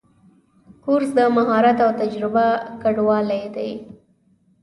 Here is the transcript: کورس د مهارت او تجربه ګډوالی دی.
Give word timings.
کورس 0.83 1.09
د 1.19 1.21
مهارت 1.37 1.77
او 1.85 1.91
تجربه 2.01 2.45
ګډوالی 2.83 3.43
دی. 3.55 3.71